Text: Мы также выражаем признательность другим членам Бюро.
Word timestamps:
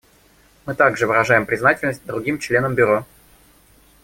Мы 0.65 0.73
также 0.73 1.05
выражаем 1.05 1.45
признательность 1.45 2.03
другим 2.07 2.39
членам 2.39 2.73
Бюро. 2.73 3.05